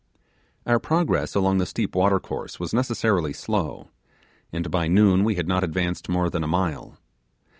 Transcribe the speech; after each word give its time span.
Our 0.65 0.79
progress 0.79 1.35
along 1.35 1.59
the 1.59 1.67
steep 1.67 1.93
watercourse 1.93 2.59
was 2.59 2.73
necessarily 2.73 3.33
slow, 3.33 3.89
and 4.51 4.71
by 4.71 4.87
noon 4.87 5.23
we 5.23 5.35
had 5.35 5.47
not 5.47 5.63
advanced 5.63 6.09
more 6.09 6.27
than 6.31 6.43
a 6.43 6.47
mile. 6.47 6.97